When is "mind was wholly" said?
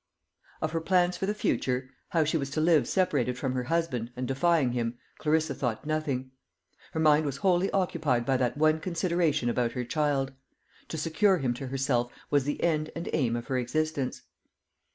6.99-7.69